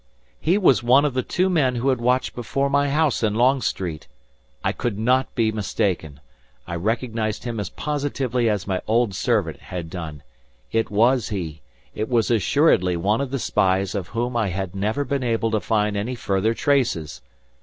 [0.39, 3.61] He was one of the two men who had watched before my house in Long
[3.61, 4.07] Street!
[4.63, 6.21] I could not be mistaken!
[6.65, 10.23] I recognized him as positively as my old servant had done.
[10.71, 11.61] It was he;
[11.93, 15.59] it was assuredly one of the spies of whom I had never been able to
[15.59, 17.21] find any further traces!